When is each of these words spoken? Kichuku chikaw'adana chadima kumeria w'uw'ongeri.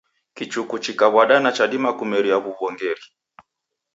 Kichuku 0.35 0.75
chikaw'adana 0.83 1.49
chadima 1.57 1.89
kumeria 1.97 2.35
w'uw'ongeri. 2.43 3.05